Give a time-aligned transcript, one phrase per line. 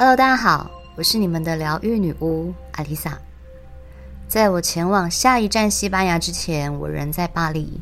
[0.00, 3.18] Hello，大家好，我是你们的疗愈女巫阿丽萨。
[4.28, 7.80] 在我前往下一站西班牙之前，我人在巴黎。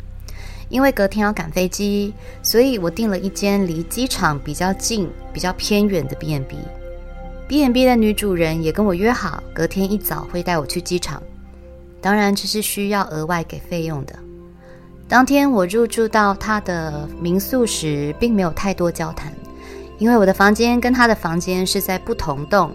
[0.70, 6.56] 因为隔天要赶飞机，所以我订了一间离机场比较近、比较偏远的 B&B。
[7.48, 11.22] B&B 的女主人也跟我约好，隔天一早会带我去机场。
[12.00, 14.18] 当然，这是需要额外给费用的。
[15.06, 19.30] 当天我入住到她的民宿时，并没有太多交谈。
[19.98, 22.70] 因为我的房间跟他的房间是在不同栋，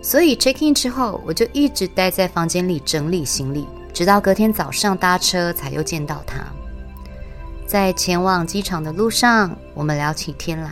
[0.00, 6.38] 所以 check in 之后，我就一直待在房间里整理行李，直到隔天早上搭车才又见到他。
[7.66, 10.70] 在前往机场的路上，我们聊起天来。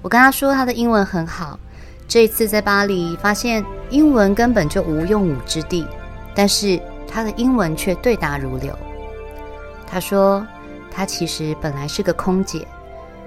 [0.00, 1.58] 我跟他说他的英文很好，
[2.06, 5.86] 这一次在巴黎发现英文根本就无用武之地，
[6.34, 8.76] 但是他的英文却对答如流。
[9.86, 10.46] 他说
[10.90, 12.64] 他其实本来是个空姐，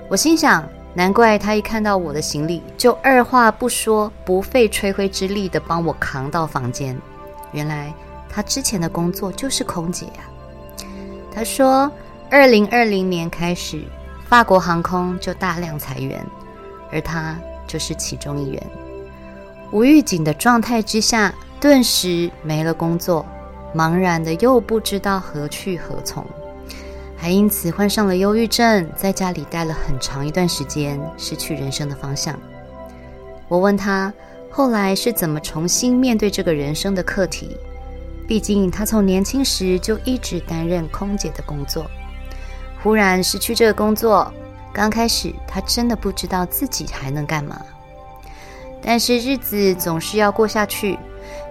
[0.10, 0.64] 我心想。
[0.96, 6.96] 难怪他一看到我的行李，就二话不说，不费吹灰之力的帮我扛到房间。
[7.52, 7.92] 原来
[8.30, 10.86] 他之前的工作就是空姐呀。
[11.34, 11.92] 他说，
[12.30, 13.82] 二零二零年开始，
[14.28, 16.24] 法国航空就大量裁员，
[16.92, 18.64] 而他就是其中一员。
[19.72, 23.26] 无预警的状态之下，顿时没了工作，
[23.74, 26.24] 茫然的又不知道何去何从。
[27.24, 32.38] 还因此患上了忧郁症，在家里待了很长一段时间，失去人生的方向。
[33.48, 34.14] 我问他
[34.52, 37.56] 后来是怎么重新面对这个人生的课题？
[38.28, 41.90] 毕竟他从年轻时就一直担任空姐的工作，
[42.84, 44.30] 忽然失去这个工作，
[44.74, 47.58] 刚开始他真的不知道自己还能干嘛。
[48.82, 51.00] 但是日子总是要过下去，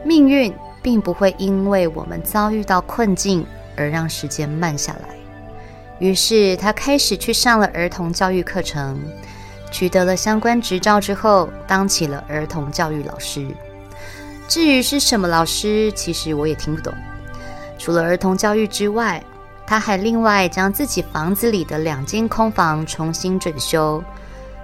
[0.05, 5.22] 命运并不会因为我们遭遇到困境而让时间慢下来。
[6.03, 9.00] 于是他开始去上了儿童教育课程，
[9.70, 13.47] 取得了相关执照之后，当起了儿童教育老师。
[14.48, 16.92] 至于是什么老师，其实我也听不懂。
[17.79, 19.23] 除了儿童教育之外，
[19.64, 24.02] 他还另外将自己房子里的两间空房重新整修，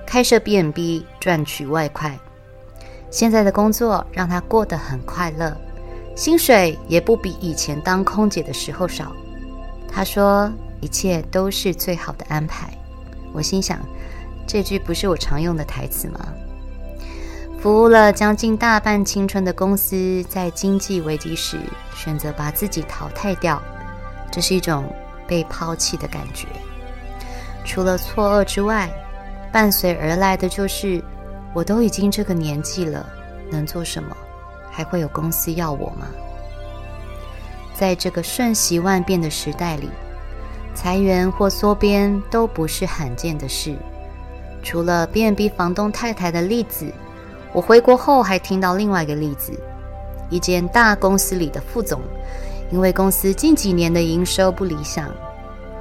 [0.05, 2.19] 开设 B&B 赚取外快。
[3.13, 5.57] 现在的工作让他过得很快乐，
[6.17, 9.13] 薪水也不比以前当空姐的时候少。
[9.89, 10.53] 他说。
[10.81, 12.69] 一切都是最好的安排。
[13.33, 13.79] 我心想，
[14.47, 16.21] 这句不是我常用的台词吗？
[17.61, 21.59] 服务了将近大半青春的公司，在经济危机时
[21.95, 23.61] 选择把自己淘汰掉，
[24.31, 24.85] 这是一种
[25.27, 26.47] 被抛弃的感觉。
[27.65, 28.89] 除了错愕之外，
[29.53, 31.03] 伴随而来的就是，
[31.53, 33.05] 我都已经这个年纪了，
[33.51, 34.17] 能做什么？
[34.71, 36.07] 还会有公司要我吗？
[37.75, 39.91] 在这个瞬息万变的时代里。
[40.81, 43.75] 裁员或缩编都不是罕见的事。
[44.63, 46.87] 除了 B&B 房东太太的例子，
[47.53, 49.53] 我回国后还听到另外一个例子：
[50.31, 52.01] 一间大公司里的副总，
[52.71, 55.11] 因为公司近几年的营收不理想，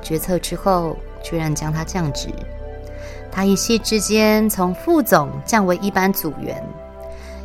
[0.01, 2.29] 决策之后居然将他降职。
[3.31, 6.59] 他一夕之间从副总降为一般组员，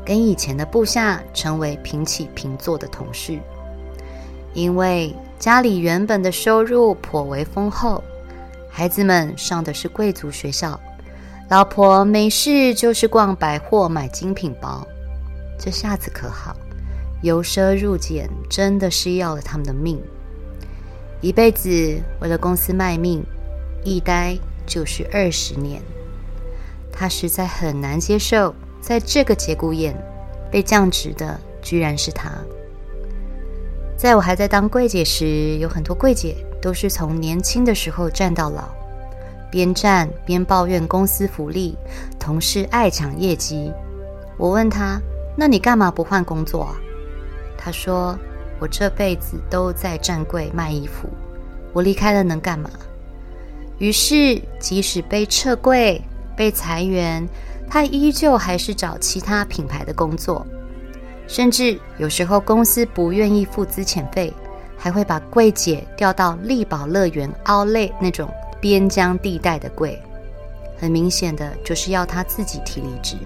[0.07, 3.39] 跟以前的部下成为平起平坐的同事，
[4.55, 5.15] 因为。
[5.39, 8.01] 家里原本的收入颇为丰厚，
[8.71, 10.79] 孩子们上的是贵族学校，
[11.51, 14.87] 老婆没事就是逛百货买精品包，
[15.59, 16.55] 这下子可好，
[17.23, 20.01] 由奢入俭真的是要了他们的命，
[21.21, 21.69] 一辈子
[22.21, 23.21] 为了公司卖命，
[23.83, 25.83] 一待就是二十年，
[26.93, 29.93] 他实在很难接受，在这个节骨眼
[30.53, 32.31] 被降职的居然是他。
[34.03, 38.65] 在我还在当柜姐时，有很多柜姐都是从年轻的时候站到老，
[39.49, 41.79] 边站边抱怨公司福利、
[42.19, 43.73] 同事爱抢业绩。
[44.37, 45.01] 我问他
[45.39, 46.75] ：“那你干嘛不换工作啊？”
[47.57, 48.19] 他说
[48.59, 51.09] ：“我这辈子都在站柜卖衣服，
[51.73, 52.69] 我离开了能干嘛？”
[53.79, 56.03] 于是，即使被撤柜、
[56.37, 57.25] 被裁员，
[57.71, 60.45] 他依旧还是找其他品牌的工作。
[61.33, 64.31] 甚至有时候公司不愿意付资遣费，
[64.77, 68.29] 还会把柜姐调到力宝乐园奥莱那种
[68.61, 69.99] 边疆地带的柜，
[70.79, 73.17] 很明显的就是要他自己提离职。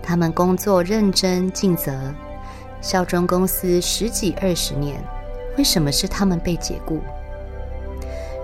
[0.00, 1.92] 他们工作认真尽责，
[2.80, 5.02] 效忠公司十几二十年，
[5.58, 7.00] 为什么是他们被解雇？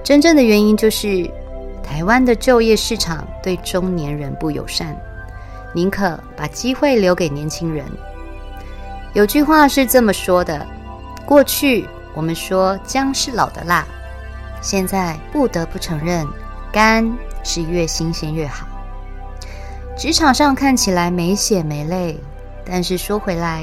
[0.02, 1.30] 真正的原因就是
[1.80, 5.00] 台湾的就业市场对中年人不友善，
[5.72, 7.86] 宁可把机会留给年轻人。
[9.14, 10.66] 有句话是这么说的：
[11.26, 13.86] 过去我们说姜是老的辣，
[14.62, 16.26] 现在不得不承认，
[16.72, 17.12] 肝
[17.44, 18.66] 是越新鲜越好。
[19.98, 22.18] 职场上看起来没血没泪，
[22.64, 23.62] 但是说回来，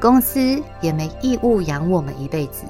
[0.00, 2.64] 公司也没义务养我们一辈子。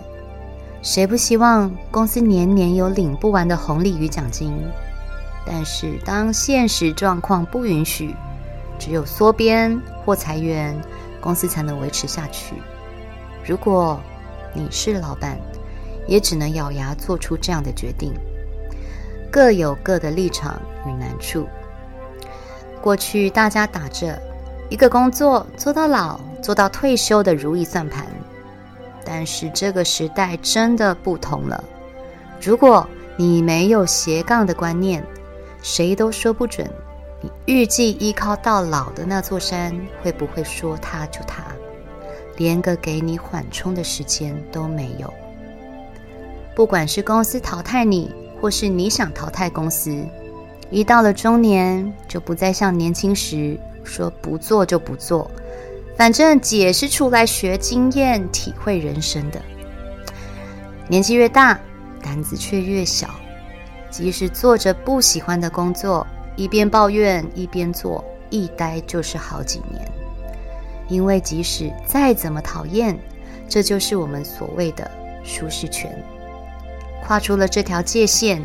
[0.83, 4.53] 谁不希望公司年年有领不完的红利与奖金？
[5.47, 8.17] 但是当现实状况不允许，
[8.81, 10.77] 只有缩编或裁员，
[11.25, 12.55] 公司才能维持下去。
[13.43, 13.99] 如果
[14.53, 15.39] 你是老板，
[16.07, 18.13] 也只能咬牙做出这样的决定。
[19.33, 21.49] 各有各的立场与难处。
[22.83, 24.21] 过去大家打着
[24.69, 28.05] 一个工作做到老、做到退休的如意算盘，
[29.03, 31.65] 但是这个时代真的不同了。
[32.39, 32.87] 如果
[33.17, 35.03] 你没有斜杠的观念，
[35.63, 36.71] 谁都说不准
[37.47, 41.45] 预计依靠到老的那座山会不会说塌就塌，
[42.37, 45.13] 连个给你缓冲的时间都没有。
[46.55, 50.05] 不管是公司淘汰你，或是你想淘汰公司，
[50.71, 55.31] 一到了中年，就不再像年轻时说不做就不做，
[55.97, 59.41] 反正姐是出来学经验、体会人生的。
[60.87, 61.59] 年纪越大，
[62.03, 63.09] 胆子却越小，
[63.91, 69.91] 即使做着不喜欢的工作，一边抱怨一边做，一待就是好几年。
[70.89, 72.99] 因为即使再怎么讨厌，
[73.49, 74.91] 这就是我们所谓的
[75.25, 75.91] 舒适圈。
[77.03, 78.43] 跨出了这条界限，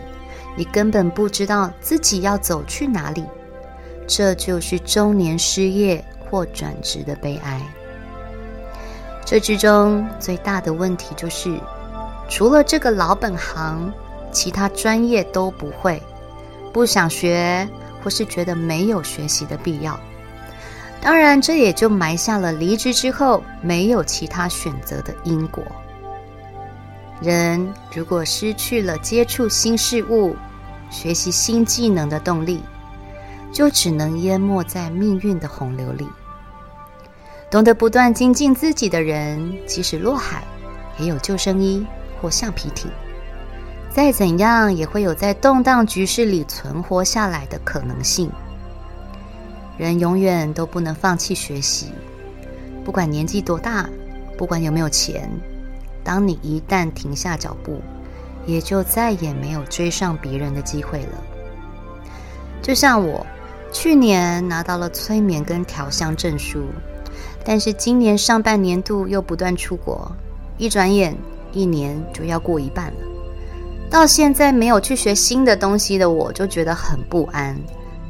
[0.55, 3.25] 你根本不知道自己要走去哪里。
[4.07, 7.61] 这就是中年失业或转职的悲哀。
[9.25, 11.59] 这之中最大的问题就是，
[12.27, 13.93] 除了这个老本行，
[14.31, 16.01] 其他专业都不会，
[16.71, 17.67] 不想学，
[18.03, 19.99] 或是觉得没有学习的必要。
[21.01, 25.63] 当然，这也就埋下了离职之后没有其他选择的因果。
[27.21, 30.35] 人如果失去了接触新事物、
[30.89, 32.61] 学习新技能的动力，
[33.51, 36.07] 就只能淹没在命运的洪流里。
[37.49, 40.43] 懂得不断精进自己的人，即使落海，
[40.97, 41.85] 也有救生衣
[42.21, 42.91] 或橡皮艇。
[43.91, 48.29] 再怎样，也会有在动荡局势里存活下来的可能性。
[49.77, 51.87] 人永远都不能放弃学习，
[52.85, 53.89] 不管年纪多大，
[54.37, 55.29] 不管有没有钱。
[56.03, 57.81] 当你一旦停下脚步，
[58.45, 61.23] 也就再也没有追上别人的机会了。
[62.61, 63.25] 就像我
[63.71, 66.63] 去年拿到了催眠跟调香证书，
[67.43, 70.11] 但是今年上半年度又不断出国，
[70.57, 71.15] 一转眼
[71.51, 72.99] 一年就要过一半了。
[73.89, 77.59] 到现在没有去学新的东西的我，就觉得很不安，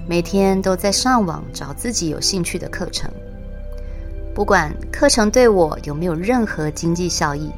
[0.08, 3.10] 每天都在上网找自己有兴趣的课程，
[4.36, 7.50] 不管课程对我有没有任何经济效益。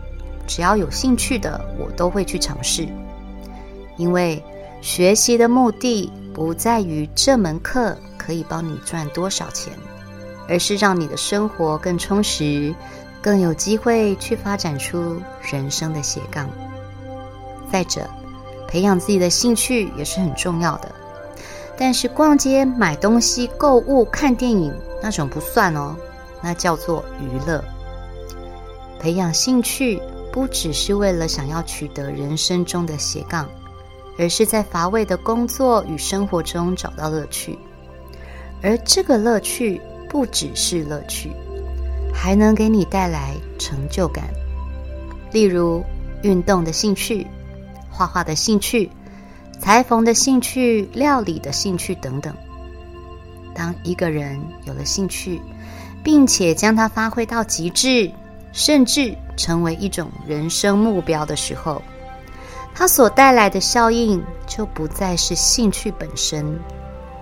[0.47, 2.87] 只要有兴趣的，我都会去尝试。
[3.97, 4.43] 因为
[4.81, 9.73] 学习的目的不在于这门课可以帮你赚多少钱，
[10.47, 12.75] 而是让你的生活更充实，
[13.21, 15.21] 更有机会去发展出
[15.51, 16.49] 人生的斜杠。
[17.71, 18.09] 再者，
[18.67, 20.91] 培养自己的兴趣也是很重要的。
[21.77, 25.95] 但是逛街、买东西、购物、看电影那种不算哦，
[26.41, 27.63] 那叫做娱乐。
[28.99, 30.01] 培养兴趣。
[30.33, 33.49] 不只是为了想要取得人生中的斜杠，
[34.17, 37.59] 而是在乏味的工作与生活中找到乐趣。
[38.63, 41.33] 而这个乐趣不只是乐趣，
[42.13, 44.23] 还能给你带来成就感。
[45.33, 45.83] 例如
[46.23, 47.27] 运动的兴趣、
[47.91, 48.89] 画画的兴趣、
[49.59, 52.33] 裁缝的兴趣、料理的兴趣等等。
[53.53, 55.41] 当一个人有了兴趣，
[56.01, 58.09] 并且将它发挥到极致，
[58.53, 61.81] 甚至成为一种人生目标的时候，
[62.73, 66.57] 它所带来的效应就不再是兴趣本身，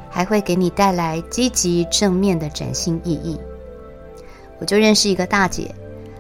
[0.10, 3.40] 还会给你带来积极正面的崭新意义。
[4.60, 5.74] 我就认识一个大姐，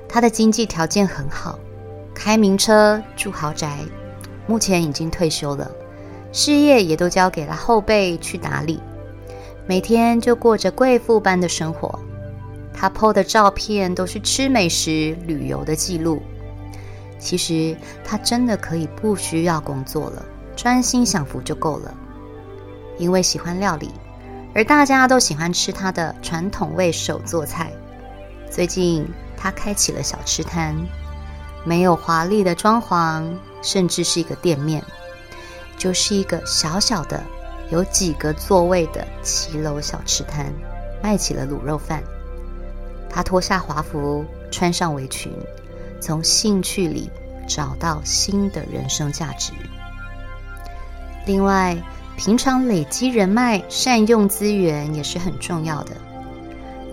[0.07, 1.59] 她的经济条件很好，
[2.15, 3.77] 开名车住豪宅，
[4.49, 5.69] 目前已经退休了，
[6.31, 8.79] 事业也都交给了后辈去打理，
[9.67, 11.99] 每天就过着贵妇般的生活。
[12.73, 16.19] 他 PO 的照片都是吃美食、旅游的记录。
[17.19, 20.25] 其实他真的可以不需要工作了，
[20.55, 21.93] 专心享福就够了。
[22.97, 23.91] 因为喜欢料理，
[24.55, 27.71] 而大家都喜欢吃他的传统味手做菜。
[28.49, 29.05] 最近
[29.37, 30.75] 他开启了小吃摊，
[31.63, 33.23] 没有华丽的装潢，
[33.61, 34.83] 甚至是一个店面，
[35.77, 37.23] 就是一个小小的、
[37.69, 40.53] 有几个座位的骑楼小吃摊，
[41.03, 42.03] 卖起了卤肉饭。
[43.09, 45.31] 他脱下华服，穿上围裙，
[45.99, 47.09] 从兴趣里
[47.47, 49.51] 找到新的人生价值。
[51.25, 51.77] 另外，
[52.17, 55.91] 平常累积人脉、善用资源也是很重要的。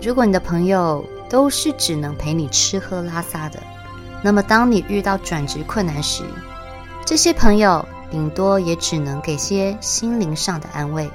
[0.01, 3.59] 如果你的朋友都是只能陪你吃喝拉撒的，
[4.27, 6.21] 那么当你遇到转职困难时，
[7.05, 11.09] 这些朋友顶多也只能给些心灵上的安慰，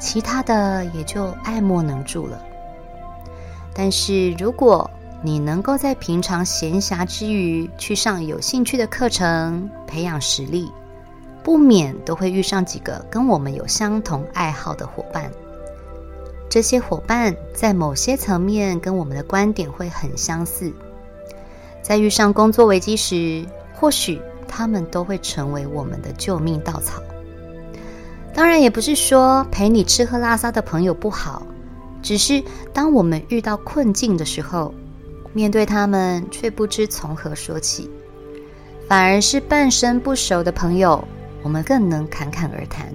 [0.00, 2.42] 其他的也就爱莫能助了。
[3.72, 4.90] 但是如果
[5.22, 10.72] 你能够在平常闲暇之余去上有兴趣的课程，培养实力，
[11.44, 15.30] 不免都会遇上几个跟我们有相同爱好的伙伴。
[16.48, 20.72] 这些伙伴在某些层面跟我们的观点会很相似，
[21.82, 23.44] 在遇上工作危机时，
[23.74, 27.02] 或许他们都会成为我们的救命稻草。
[28.32, 31.42] 当然，也不是说陪你吃喝拉撒的朋友不好，
[32.00, 34.72] 只是当我们遇到困境的时候，
[35.32, 37.90] 面对他们却不知从何说起，
[38.88, 41.02] 反而是半生不熟的朋友，
[41.42, 42.86] 我们更能侃侃而谈，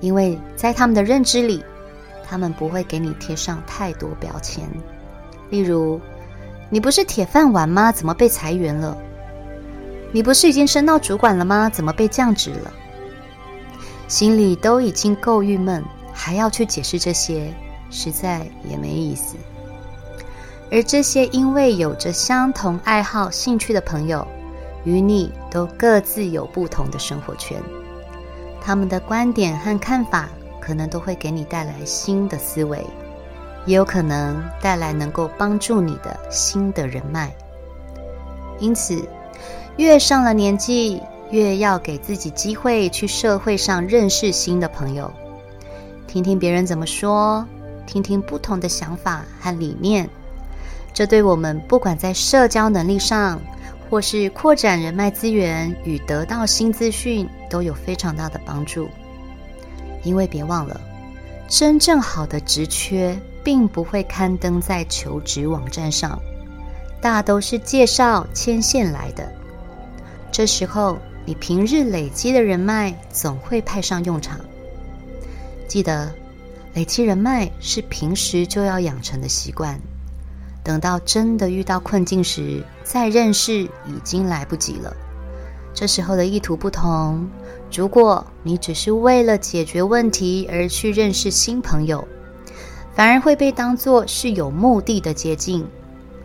[0.00, 1.64] 因为在他们的认知里，
[2.26, 4.68] 他们不会给你贴上太多标签。
[5.50, 6.00] 例如，
[6.74, 7.92] 你不是铁饭碗吗？
[7.92, 8.98] 怎么被裁员了？
[10.10, 11.70] 你不是已经升到主管了吗？
[11.72, 12.72] 怎么被降职了？
[14.08, 17.54] 心里都已经够郁闷，还要去解释这些，
[17.90, 19.36] 实在也没意思。
[20.72, 24.26] 而这些因为有着相同爱好、兴趣的朋友，
[24.82, 27.56] 与你都各自有不同的生活圈，
[28.60, 30.28] 他们的观点和看法
[30.60, 32.84] 可能都会给你带来新的思维，
[33.66, 37.34] 也有可能带来能够帮助你的新的人脉。
[38.58, 39.02] 因此，
[39.76, 45.10] 越上了年纪，越要给自己机会去社会上认识新的朋友，
[46.06, 47.44] 听听别人怎么说，
[47.86, 50.08] 听听不同的想法和理念。
[50.92, 53.40] 这对我们不管在社交能力上，
[53.90, 58.88] 或是扩展人脉资源与得到新资讯，都有非常大的帮助。
[60.04, 60.80] 因为别忘了，
[61.48, 66.18] 真正好的职缺并不会刊登在求职网站上，
[67.00, 69.30] 大都是介绍牵线来的。
[70.32, 74.40] 这时候，你平日累积的人脉总会派上用场。
[75.68, 76.10] 记得，
[76.72, 79.78] 累积人脉是平时就要养成的习惯。
[80.64, 84.96] 等到真的遇到困境时，再认识已经来不及了。
[85.74, 87.28] 这时候的意图不同，
[87.70, 92.06] 如果你只是为了解决问题而去认识新朋友，
[92.94, 95.66] 反而会被当作是有目的的接近，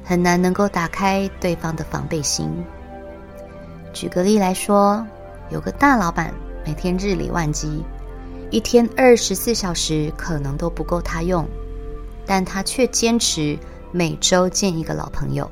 [0.04, 2.50] 很难能够打开对方的防备心。
[3.92, 5.06] 举个例来说，
[5.50, 6.34] 有个大老板
[6.66, 7.84] 每天日理万机，
[8.52, 11.48] 一天二十四小时可能都不够他用，
[12.26, 13.58] 但他却坚持。
[13.92, 15.50] 每周见一个老朋友，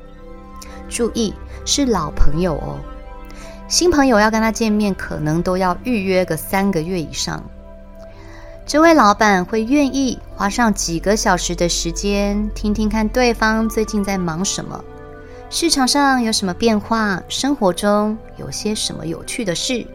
[0.88, 1.34] 注意
[1.64, 2.78] 是老朋友哦。
[3.66, 7.42] 新朋友要跟他见面，可能都要预约个三个月以上。
[8.68, 14.84] 这位老板会愿意花上几个小时的时间，听听看对方最近在忙什么，
[15.48, 19.86] 市场上有什么变化，生活中有些什么有趣的事，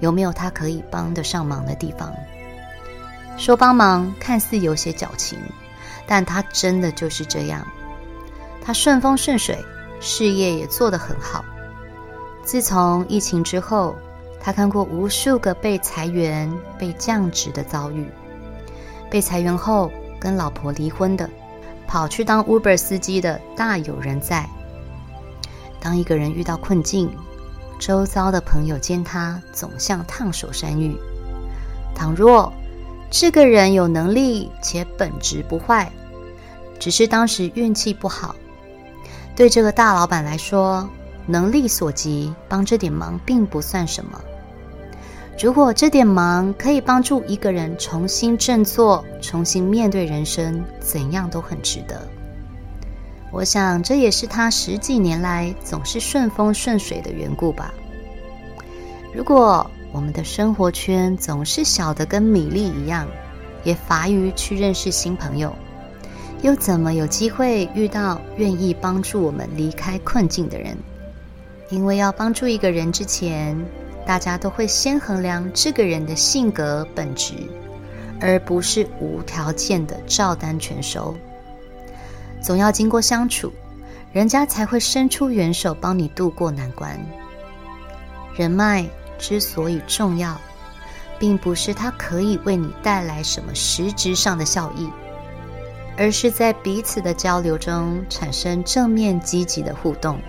[0.00, 2.12] 有没有他可以帮得上忙的地方。
[3.36, 5.38] 说帮忙看似有些矫情，
[6.04, 7.64] 但他真的就是这样。
[8.60, 9.56] 他顺风顺水，
[10.00, 11.44] 事业也做得很好。
[12.42, 13.94] 自从疫情之后，
[14.46, 16.48] 他看过无数个被裁员、
[16.78, 18.06] 被降职的遭遇。
[19.10, 21.28] 被裁员后跟老婆离婚的，
[21.88, 24.48] 跑去当 Uber 司机的大有人在。
[25.80, 27.10] 当一个人遇到困境，
[27.80, 30.96] 周遭的朋友见他总像烫手山芋。
[31.92, 32.52] 倘若
[33.10, 35.90] 这个人有能力且本质不坏，
[36.78, 38.36] 只是当时运气不好。
[39.34, 40.88] 对这个大老板来说，
[41.26, 44.20] 能力所及，帮这点忙并不算什么。
[45.38, 52.00] 如果这点忙可以帮助一个人重新振作、重新面对人生，怎样都很值得。
[53.30, 57.74] 我想，这也是他十几年来总是顺风顺水的缘故吧。
[59.12, 63.06] 如果我们的生活圈总是小的跟米粒一样，
[63.62, 65.54] 也乏于去认识新朋友。
[66.40, 70.74] 又怎么有机会遇到愿意帮助我们离开困境的人？
[71.68, 73.58] 因为要帮助一个人之前，
[74.06, 77.34] 大家都会先衡量这个人的性格本质，
[78.20, 81.14] 而不是无条件的照单全收。
[82.40, 83.52] 总要经过相处，
[84.12, 86.98] 人家才会伸出援手帮你度过难关。
[88.36, 88.86] 人脉
[89.18, 90.40] 之所以重要，
[91.18, 94.88] 并不是它可以为你带来什么实质上的效益。
[95.98, 100.20] 而是在彼此的交流中产生正面积极的互动，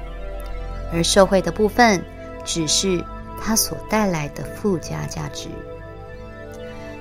[0.94, 2.02] 而受惠的部分
[2.46, 3.04] 只是
[3.42, 5.50] 它所带来的附加价值。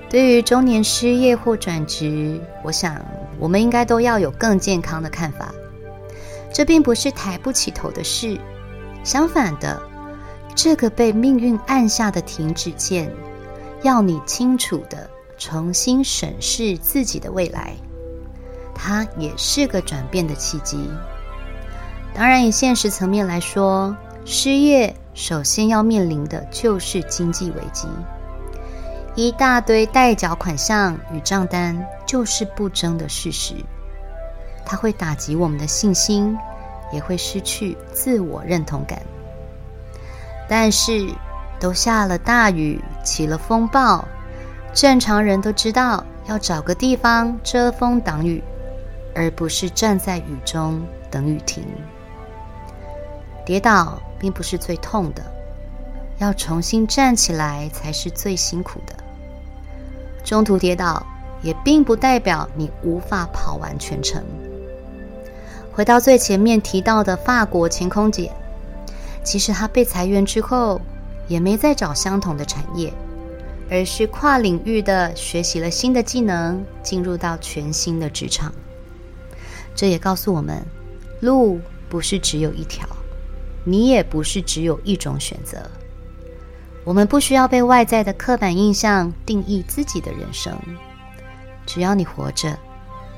[0.08, 3.04] 对于中年失业或转职，我想
[3.38, 5.52] 我们应该都要有更健康的看法。
[6.52, 8.38] 这并不是抬不起头的事，
[9.04, 9.82] 相反的，
[10.54, 13.12] 这个被命运按下的停止键，
[13.82, 17.74] 要你清楚地重新审视自己的未来。
[18.74, 20.88] 它也是个转变的契机。
[22.14, 27.88] 当然，以现实层面来说，失业首先要面临的就是经济危机。
[29.14, 33.54] 一大堆待缴款项与账单就是不争的事实，
[34.66, 36.36] 它会打击我们的信心，
[36.92, 39.00] 也会失去自我认同感。
[40.46, 41.08] 但是，
[41.58, 44.06] 都下了大雨，起了风暴，
[44.74, 48.44] 正常人都知道要找个地方遮风挡雨，
[49.14, 50.78] 而不是站在雨中
[51.10, 51.64] 等雨停。
[53.46, 55.22] 跌倒并不是最痛的，
[56.18, 58.94] 要重新站起来才是最辛苦的。
[60.24, 61.06] 中途跌倒，
[61.42, 64.22] 也并不代表你无法跑完全程。
[65.72, 68.32] 回到最前面提到的法国前空姐，
[69.22, 70.80] 其实她被裁员之后，
[71.28, 72.92] 也没再找相同的产业，
[73.70, 78.52] 而是跨领域的学习了新的技能，进入到全新的职场。
[79.74, 80.64] 这也告诉我们，
[81.20, 82.88] 路不是只有一条，
[83.68, 85.58] 你也不是只有一种选择。
[86.84, 90.56] 我们不需要被外在的刻板印象定义自己的人生。
[91.66, 92.56] 只要你活着，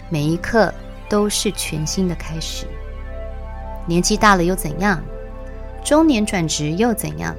[0.09, 0.73] 每一刻
[1.07, 2.65] 都是全新的开始。
[3.87, 4.99] 年纪大了又怎样？
[5.85, 7.37] 中年转职又怎样？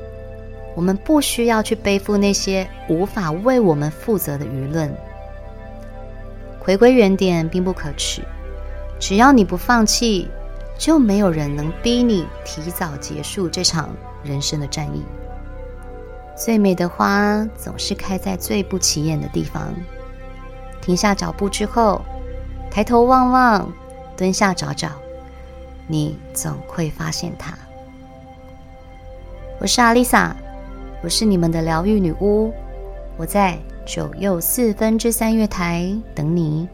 [0.75, 4.95] 我们不需要去背负那些无法为我们负责的舆论。
[6.59, 8.21] 回归原点并不可耻，
[8.99, 10.29] 只要你不放弃，
[10.79, 13.89] 就没有人能逼你提早结束这场
[14.23, 15.03] 人生的战役。
[16.37, 19.73] 最美的花总是开在最不起眼的地方。
[20.81, 22.01] 停下脚步之后，
[22.71, 23.69] 抬头望望，
[24.15, 24.87] 蹲下找找，
[25.85, 27.53] 你总会发现它。
[29.59, 30.33] 我是阿丽萨，
[31.03, 32.53] 我是你们的疗愈女巫，
[33.17, 36.69] 我在九又四分之三月台等你。